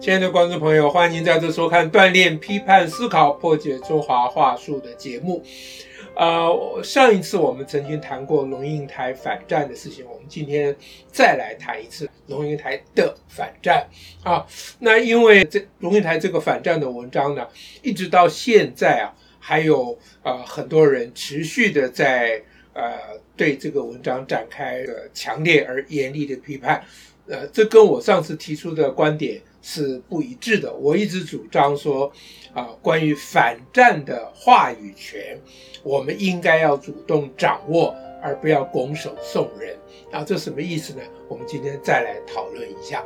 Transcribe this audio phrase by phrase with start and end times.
[0.00, 5.42] 亲爱的观众朋友，欢迎您再次收看《锻炼批判思考，破解中华话术》的节目。
[6.14, 10.74] 呃，上一次我们曾经谈过龙应台反战的事情，我们今天
[11.10, 13.84] 再来谈一次龙应台的反战
[14.22, 14.46] 啊。
[14.78, 17.44] 那因为这龙应台这个反战的文章呢，
[17.82, 19.10] 一直到现在啊，
[19.40, 22.40] 还有呃很多人持续的在
[22.74, 22.92] 呃
[23.36, 26.84] 对这个文章展开呃强烈而严厉的批判。
[27.26, 30.70] 呃，这跟我上次提出的观点是不一致的。
[30.74, 32.12] 我一直主张说，
[32.52, 35.40] 啊，关于反战的话语权，
[35.82, 39.74] 我们应该要主动掌握，而不要拱手送人。
[40.12, 41.00] 啊，这什么意思呢？
[41.28, 43.02] 我们今天再来讨论一下。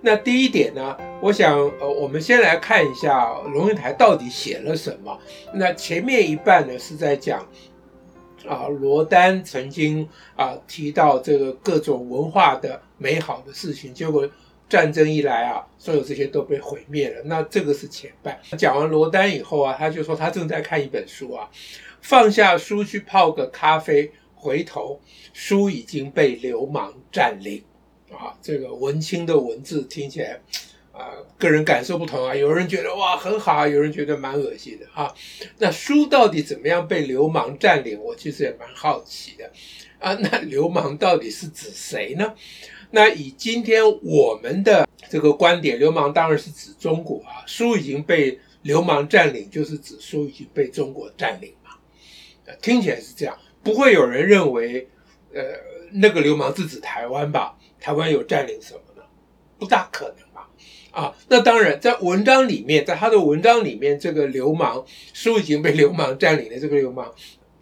[0.00, 5.18] 那第一点呢，我想，呃，我们先来看一下龙应台到底写了什么。
[5.52, 7.44] 那前面一半呢，是在讲。
[8.46, 14.28] 啊，罗丹曾经啊提到这个各种文化的美好的事情，结果
[14.68, 17.22] 战争一来啊，所有这些都被毁灭了。
[17.24, 18.38] 那这个是前半。
[18.58, 21.48] 讲完罗丹以后啊，他就说他正在看一本书啊，
[22.00, 25.00] 放下书去泡个咖啡，回头
[25.32, 27.62] 书已经被流氓占领。
[28.10, 30.40] 啊，这个文青的文字听起来。
[30.96, 35.14] 啊，个人感受不同啊，有人觉得哇很好啊，有人觉得蛮恶心的哈。
[35.58, 38.00] 那书到底怎么样被流氓占领？
[38.00, 39.52] 我其实也蛮好奇的
[39.98, 40.14] 啊。
[40.14, 42.34] 那流氓到底是指谁呢？
[42.92, 47.44] 那以今天我们的这个观点，流氓当然是指中国啊。
[47.46, 51.72] 书已经被流氓占领，就是指书已经被中国占领嘛。
[52.62, 54.88] 听起来是这样，不会有人认为，
[55.34, 55.42] 呃，
[55.92, 57.58] 那个流氓是指台湾吧？
[57.78, 59.02] 台湾有占领什么呢？
[59.58, 60.25] 不大可能。
[60.96, 67.12] 啊，那当然，在文章里面，在他的文章里面，这个流氓书已经被流氓占领的这个流氓，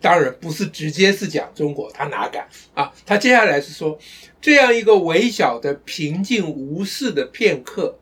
[0.00, 2.92] 当然不是直接是讲中国，他哪敢啊？
[3.04, 3.98] 他接下来是说，
[4.40, 7.98] 这样一个微小的平静无事的片刻，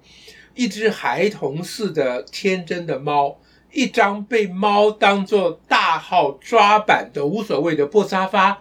[0.55, 3.41] 一只孩童似的天真的猫，
[3.73, 8.61] 一张被猫当作大号抓板的无所谓的破沙发，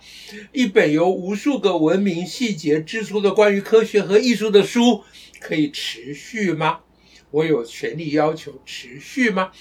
[0.54, 5.04] 一本由无数个文明细节织出的关于科学和艺术的书。
[5.41, 6.79] 可以持续吗？
[7.31, 9.52] 我有权利要求持续吗？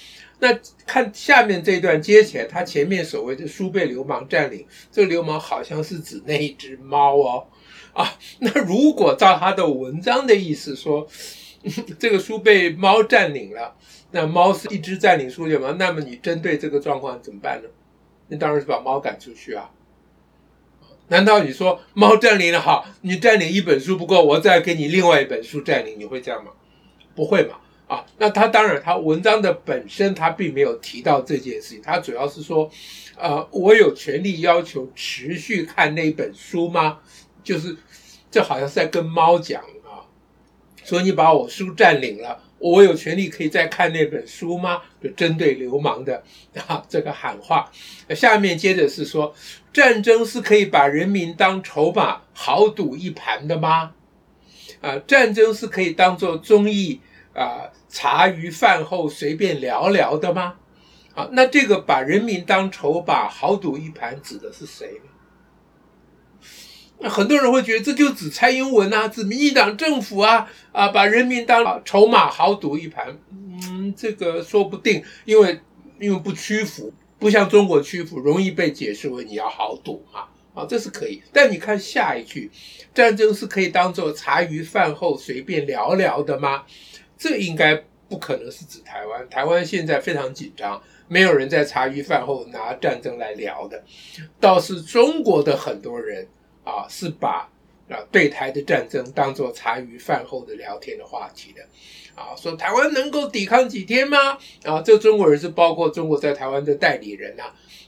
[0.41, 7.46] 那看下面这段接起来，他前面所谓的书被流氓占领，这个流氓好像是指那一只猫哦。
[7.92, 11.06] 啊，那如果照他的文章的意思说，
[11.98, 13.76] 这个书被猫占领了，
[14.12, 15.76] 那猫是一只占领书的吗？
[15.78, 17.69] 那么你针对这个状况怎么办呢？
[18.28, 19.70] 那当然是把猫赶出去啊。
[21.10, 26.50] 难道你说猫占领了好，你占领一本书不够，我再给你另外一本书占领，你会这样吗？
[27.15, 27.56] 不会嘛？
[27.88, 32.70] 啊，那他当然，他文章的本身他并没有提到这件事情，他主要是说，
[33.16, 36.99] 呃，我有权利要求持续看那本书吗？
[37.43, 37.76] 就是，
[38.31, 40.06] 这好像是在跟猫讲啊，
[40.84, 42.41] 说你把我书占领了。
[42.60, 44.82] 我有权利可以再看那本书吗？
[45.03, 46.22] 就针对流氓的
[46.69, 47.71] 啊这个喊话。
[48.15, 49.34] 下面接着是说，
[49.72, 53.93] 战争是可以把人民当筹码豪赌一盘的吗？
[54.82, 57.00] 啊，战争是可以当做综艺
[57.34, 60.56] 啊茶余饭后随便聊聊的吗？
[61.15, 65.09] 啊，那这个把人民当筹码豪赌一盘指的是谁呢？
[67.03, 73.19] 那很多人会觉得这就指蔡英文啊，指民进党政府啊，啊，把人民当筹码豪赌一盘。
[73.31, 75.59] 嗯，这个说不定，因为
[75.99, 80.25] 因为不屈服，不像中国屈服，容易被解释为你要豪赌嘛。
[80.53, 81.22] 啊，这是可以。
[81.33, 82.50] 但你看下一句，
[82.93, 86.65] 战争是可以当做茶余饭后随便聊聊的吗？
[87.17, 89.27] 这应该不可能是指台湾。
[89.31, 93.82] 台湾现在非常紧张，没有人在茶余饭后拿战争来聊的，
[94.38, 96.28] 倒是中国的很多人。
[96.65, 97.48] 啊，是把
[97.88, 101.62] 啊对台的战争当做茶余饭后的聊天的话题的，
[102.15, 104.38] 啊，说台湾能够抵抗几天吗？
[104.65, 107.44] 啊，这中国人是包括中国在台湾的代理人呐，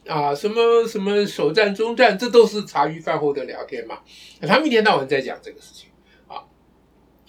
[0.06, 4.00] 啊，什么什么首战、终战，这都是茶余饭后的聊天嘛。
[4.40, 5.88] 他们一天到晚在讲这个事情，
[6.26, 6.42] 啊，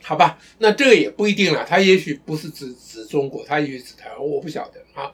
[0.01, 5.11] 好吧，那这个也不一定了，他也许不是指指中国，他也许指台湾，我不晓得啊，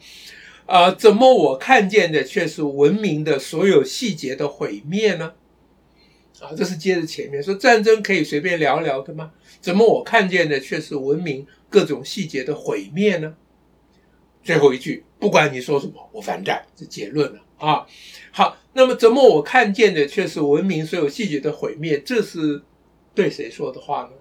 [0.66, 5.34] 啊，怎么我看见的却是文明的所有细节的毁灭呢？
[6.42, 9.32] 啊，这是接着前面说战争可以随便聊聊的吗？
[9.60, 13.36] 怎么我看见的却是文明各种细节的毁灭呢？
[14.42, 17.86] 最后一句，不管你说什么，我反战，这结论了啊。
[18.32, 22.00] 好，那么怎么我看见的却是文明所有细节的毁灭？
[22.00, 22.62] 这是
[23.14, 24.12] 对谁说的话呢？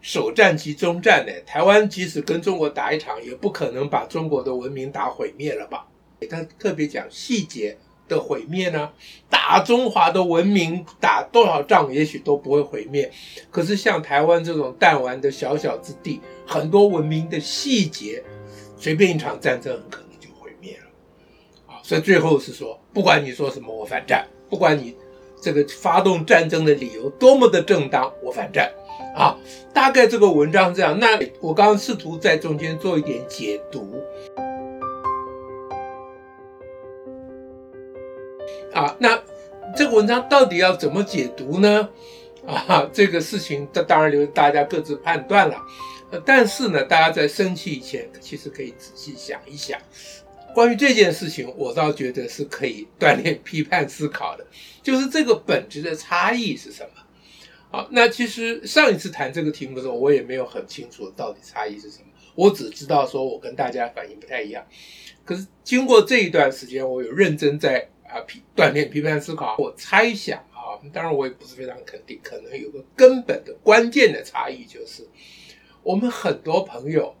[0.00, 1.32] 首战即终战呢？
[1.46, 5.86] 台湾即使跟中国打一场，也不可能把中国的文明打毁灭了吧？
[6.30, 7.76] 他特别讲细节。
[8.12, 8.90] 的毁灭呢？
[9.28, 13.10] 打中华的文明，打多少仗也许都不会毁灭。
[13.50, 18.22] 可是像台湾这种弹丸的小小之地，很多文明的细节，
[18.76, 21.72] 随便一场战争很可能就毁灭了。
[21.74, 24.94] 啊，所以最后是说，不管你说什么，我反战；不管你
[25.40, 28.70] 这个发动战争的理由多么的正当，我反战。
[29.16, 29.36] 啊，
[29.74, 30.98] 大概这个文章这样。
[30.98, 34.00] 那我刚刚试图在中间做一点解读。
[38.72, 39.22] 啊，那
[39.76, 41.88] 这个文章到底要怎么解读呢？
[42.46, 45.56] 啊，这个事情这当然留大家各自判断了。
[46.26, 49.80] 但是呢，大家在生气以前，其实可以仔细想一想，
[50.54, 54.46] 关于这件事情，我倒觉得是可以锻炼批判思考的，
[54.82, 57.02] 就是这个本质的差异是什么？
[57.70, 62.04] 好，那其实上一次谈这个题目的时候，我也没有很清楚到底差异是什么。
[62.34, 64.62] 我只知道说我跟大家反应不太一样。
[65.24, 69.56] 可是经过这一段时间，我有认真在啊批锻炼批判思考。
[69.58, 75.08] 我猜想啊，当然我也不是非常肯定，可能有个根本的关键的差异就是，
[75.82, 77.16] 我们很多朋友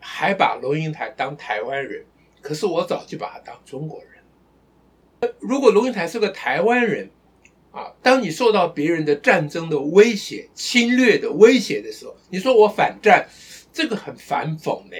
[0.00, 2.04] 还把龙应台当台湾人，
[2.40, 5.32] 可是我早就把他当中国人。
[5.38, 7.10] 如果龙应台是个台湾人，
[7.70, 13.26] 啊，当你受到别人的战争的威胁、侵略的威胁的时候，你说我反战，
[13.72, 14.96] 这个很反讽呢，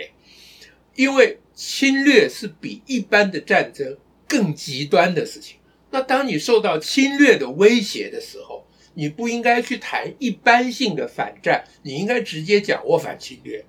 [0.95, 3.97] 因为侵略是比一般的战争
[4.27, 5.59] 更极端的事情。
[5.91, 13.65] 那当你受到侵略的威胁的时候，你不应该去谈一般性的反战，你应该直接讲我反侵略。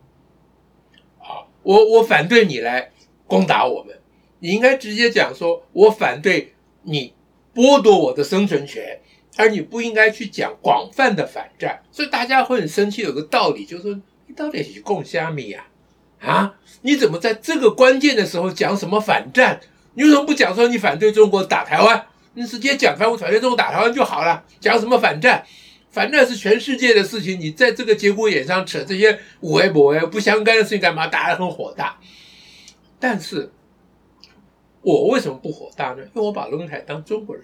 [1.19, 2.91] 啊，我我反对你来
[3.25, 3.97] 攻打我们，
[4.39, 7.13] 你应该直接讲说，我反对你。
[7.55, 8.99] 剥夺我的生存权，
[9.35, 13.01] 而你不应该去讲广泛的反战，所以大家会很生气。
[13.01, 15.65] 有个道理就是说，你到底是共虾米呀？
[16.19, 19.59] 啊，你怎么在这个关键的时候讲什么反战？
[19.97, 22.05] 你为什么不讲说你反对中国打台湾？
[22.35, 24.45] 你直接讲反我反对中国打台湾就好了。
[24.59, 25.43] 讲什么反战？
[25.89, 31.07] 反战是全世界的事情，你在这个节骨眼上扯这些无为不为不相干的事情干嘛？
[31.07, 31.99] 大家很火大。
[32.99, 33.51] 但是。
[34.83, 35.97] 我为什么不火大呢？
[35.97, 37.43] 因为我把龙应台当中国人，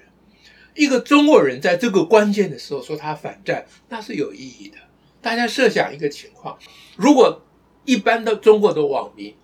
[0.76, 4.78] 一个中国人在这个关键的时候说他反战，那是有意义的。
[5.22, 6.58] 大家设想一个情况：
[6.96, 7.42] 如果
[7.84, 9.36] 一般的中国的网民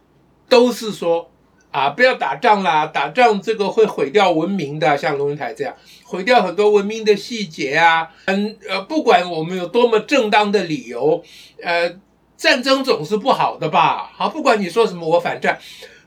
[0.48, 1.30] 都是说
[1.72, 11.24] 啊，不要打仗啦，打仗这个会毁掉文明的，像龙应台这样，毁掉很多文明的细节啊，嗯呃，不管我们有多么正当的理由，
[11.62, 12.00] 呃，
[12.36, 14.12] 战争总是不好的吧？
[14.16, 15.60] 好，不管你说什么，我反战。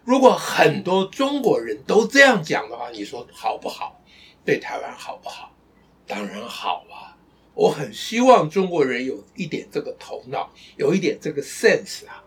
[0.04, 4.00] 如果很多中国人都这样讲的话，你说好不好？
[4.44, 5.52] 对台湾好不好？
[6.06, 7.14] 当然好啊！
[7.54, 12.21] 我很希望中国人有一点这个头脑，有一点这个 sense 啊。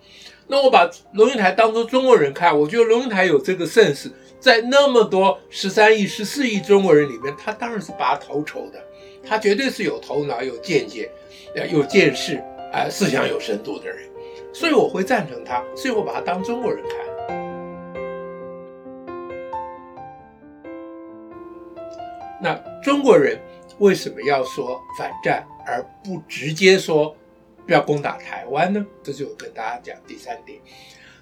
[0.47, 8.79] 那我把龙应台当做中国人看，我觉得龙应台有这个 sense，在那么多十三亿、十四亿中国人里面，他当然是拔头筹的，
[9.27, 11.11] 他绝对是有头脑、有见解、
[11.71, 12.35] 有见识
[12.71, 14.07] 啊、思想有深度的人。
[14.53, 16.99] 所以我会赞成他，所以我把他当中国人看。
[22.41, 22.53] 那
[22.83, 23.39] 中国人
[23.79, 27.15] 为什么要说反战，而不直接说
[27.67, 28.85] 要攻打台湾呢？
[29.03, 30.59] 这就跟大家讲第三点，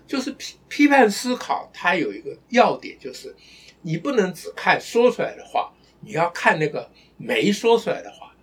[0.06, 3.36] 就是批批判思考，它有一个要点，就是
[3.82, 8.36] 你不能只看说出来的话，你要看那个没说出来的话。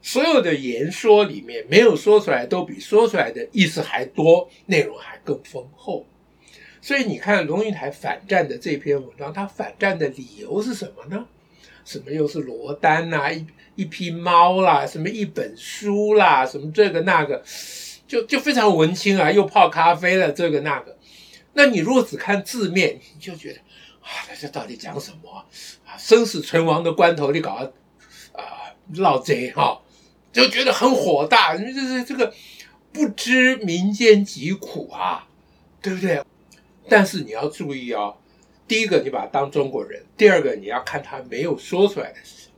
[0.00, 6.06] 所有的言说里面，没有说出来都比说出来的意思还多，内容还更丰厚。
[6.80, 11.26] 所以你看龙应台反战的这篇文章，他反战的理由是什么呢？
[11.86, 17.40] 什么又是罗丹呐、一一批猫啦，什么一本书啦，什么这个那个，
[18.08, 20.98] 就就非常文青啊，又泡咖啡了，这个那个。
[21.52, 23.60] 那你如果只看字面，你就觉得
[24.00, 25.30] 啊，这到底讲什么
[25.86, 25.96] 啊？
[25.96, 27.52] 生死存亡的关头，你搞
[28.32, 28.42] 啊
[28.96, 29.80] 闹贼哈，
[30.32, 31.54] 就觉得很火大。
[31.54, 32.34] 你这是这个
[32.92, 35.28] 不知民间疾苦啊，
[35.80, 36.20] 对不对？
[36.88, 38.16] 但是你要注意哦。
[38.68, 42.54] 第一个，你把他当中国人；第二个，你要看他没有说出来的是什么。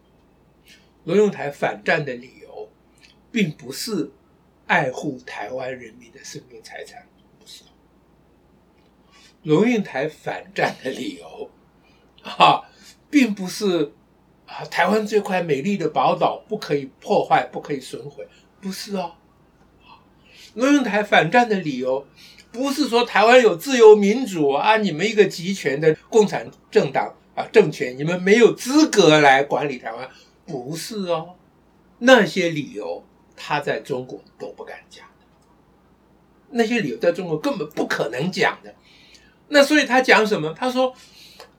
[1.04, 2.70] 龙应台反战的理由，
[3.30, 4.10] 并不是
[4.66, 7.06] 爱护台湾人民的生命财产，
[7.38, 7.64] 不是。
[9.42, 11.50] 龙应台反战的理由，
[12.22, 12.62] 啊，
[13.10, 13.92] 并不是
[14.46, 18.26] 啊，台湾这块美丽的宝岛不可以破坏，不可以损毁，
[18.60, 19.14] 不是哦。
[20.54, 22.06] 龙应台反战的理由。
[22.58, 30.08] 不是说台湾有自由民主啊，你们一个集权的共产政党啊政权，你们没有资格来管理台湾，
[30.44, 31.36] 不是哦。
[32.00, 33.04] 那些理由
[33.36, 35.24] 他在中国都不敢讲的，
[36.50, 38.74] 那些理由在中国根本不可能讲的。
[39.48, 40.52] 那所以他讲什么？
[40.52, 40.92] 他说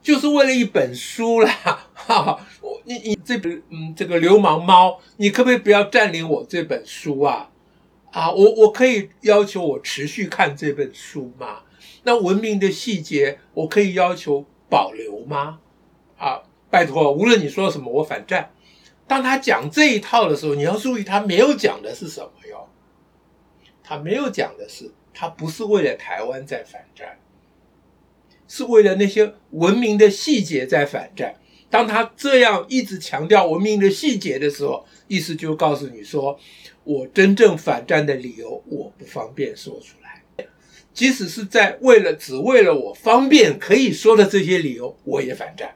[0.03, 1.49] 就是为了一本书啦，
[1.95, 7.48] 哈哈，我你你这本嗯这个流氓猫，你可不可以不要占领我这本书啊？
[8.11, 11.63] 啊，我我可以要求我持续看这本书吗？
[12.03, 15.59] 那文明的细节，我可以要求保留吗？
[16.17, 18.51] 啊，拜托，无论你说什么，我反战。
[19.07, 22.67] 当他讲这一套的时候，你要注意，他没有讲的是什么哟？
[23.83, 27.19] 他没有讲的是，他不是为了台湾在反战，
[28.47, 31.35] 是为了那些文明的细节在反战。
[31.71, 36.39] 当他这样一直强调文明的细节的时候，意思就告诉你说，
[36.89, 40.47] 我真正反战的理由我不方便说出来。
[40.91, 45.75] 即使是在为了只为了我方便可以说的这些理由，我也反战。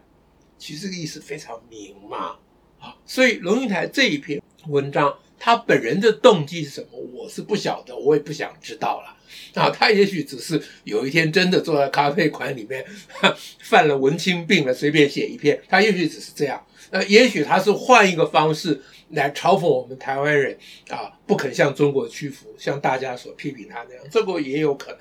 [0.57, 2.37] 其实这个意思非常明嘛，
[2.79, 9.17] 啊，所以龙应台这一篇文章，他本人的动机是什么，我是不晓得，我也不想知道了。
[9.61, 12.85] 啊，他也许只是有一天真的坐在咖啡馆里面，
[13.59, 15.61] 犯了文青病了，随便写一篇。
[15.67, 20.57] 他也许只是这样，那也许他是换一个方式来嘲讽我们台湾人
[20.87, 24.99] 啊，不肯向中国屈服，像大家所批评他那样，这个也有可能。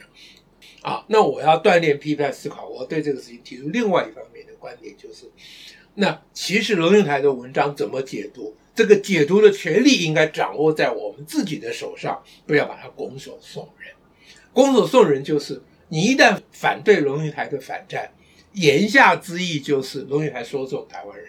[0.80, 5.30] 啊，那我要锻炼批判思考，我对这个事情提出另外一方面的观点，就是，
[5.94, 13.92] 那其实龙应台的文章怎么解读，这个解读的权利应该掌握在我们自己的手上，不要把它拱手送人。
[14.52, 18.10] 拱手送人就是，你一旦反对龙应台的反战，
[18.52, 21.28] 言下之意就是龙应台说中台湾人，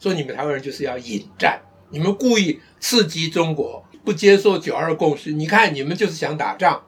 [0.00, 1.60] 说你们台湾人就是要引战，
[1.90, 6.84] 你们故意刺激中国，不接受九二共识，你看你们就是想打仗。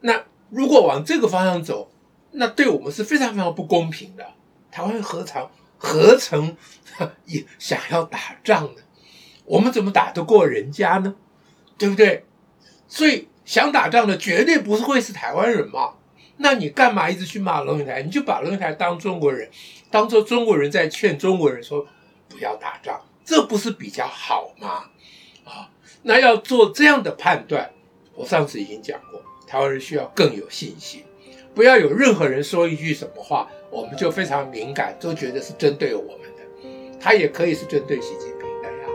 [0.00, 1.90] 那如果往这个方向走，
[2.32, 4.26] 那对我们是非常非常不公平的。
[4.70, 5.50] 台湾何尝
[5.82, 6.56] 何曾
[7.26, 8.82] 也想要打仗呢？
[9.44, 11.16] 我们怎么打得过人家呢？
[11.76, 12.24] 对不对？
[12.86, 13.28] 所以。
[13.44, 15.94] 想打仗的绝对不是会是台湾人嘛？
[16.36, 18.00] 那你干嘛一直去骂龙应台？
[18.00, 19.50] 你就把龙应台当中国人，
[19.90, 21.84] 当做中国人在劝中国人说
[22.28, 24.84] 不要打仗，这不是比较好吗？
[25.44, 25.68] 啊，
[26.02, 27.68] 那要做这样的判断，
[28.14, 31.04] 我上次已经讲过，台湾人需要更有信心，
[31.52, 36.42] 不要有任何人说一句什么话，我们就非常敏感，都觉得是针对我们的，
[37.00, 38.88] 他也可以是针对习近平的呀。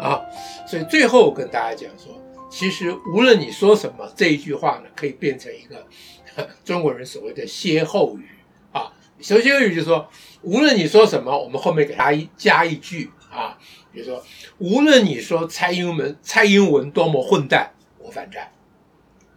[0.00, 0.20] 啊，
[0.66, 2.18] 所以最后跟大家讲说，
[2.50, 5.86] 其实无论你说什么，这一句话呢，可以变成一个
[6.64, 8.26] 中国人所谓的歇后语
[8.72, 8.90] 啊。
[9.20, 10.08] 什么歇后语就是说，
[10.40, 13.58] 无论你说什么，我们后面给他一加一句啊，
[13.92, 14.24] 比如说，
[14.58, 18.50] 无论你说蔡英文蔡英文多么混蛋，我反战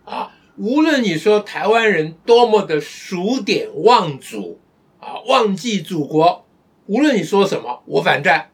[0.04, 4.59] 啊；无论你说台湾人多么的数典忘祖
[4.99, 6.45] 啊，忘记祖国，
[6.87, 8.49] 无论你说什么，我反战；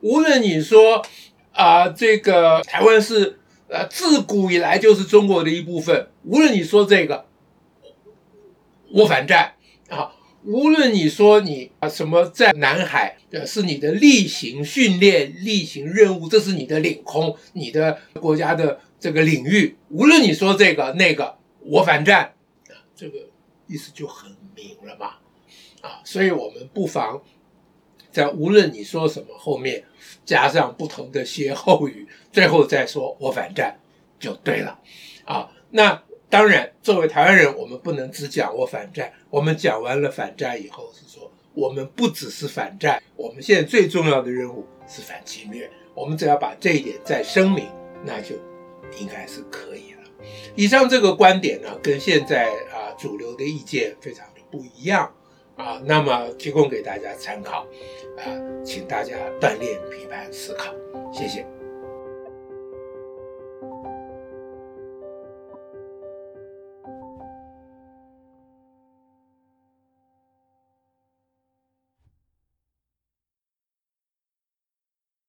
[0.00, 1.04] 无论你说。
[1.58, 3.38] 啊、这个台湾是
[3.68, 6.08] 呃自古以来就是中国的一部分。
[6.24, 7.24] 无论你说这个，
[8.92, 9.54] 我反战
[9.88, 10.12] 啊！
[10.44, 19.76] 无论你说你啊什么在南海呃是你的例行训练、例行任务，这是你的领空、你的国家的这个领域。
[19.90, 22.34] 无论你说这个那个，我反战
[22.68, 22.74] 啊！
[22.94, 23.18] 这个
[23.66, 25.16] 意思就很明了嘛
[25.80, 26.00] 啊！
[26.04, 27.22] 所以我们不妨。
[28.10, 29.84] 在无论你说什么后面
[30.24, 33.78] 加上不同的歇后语，最后再说我反战
[34.18, 34.80] 就对了
[35.26, 35.52] 啊。
[35.68, 39.12] 那当然，作为台湾人，我们不能只讲我反战。
[39.28, 45.70] 我们讲完了反战以后，是说我们不只是反战，我们现在最重要的任务是反侵略。
[45.94, 47.68] 我们只要把这一点再声明，
[48.02, 48.36] 那就
[48.98, 50.02] 应该是可以了。
[50.54, 55.12] 以上这个观点呢，跟现在啊主流的意见非常的不一样。
[55.56, 57.66] 啊，那么提供给大家参考，
[58.18, 58.28] 啊，
[58.62, 60.70] 请大家锻炼批判思考，
[61.10, 61.46] 谢谢。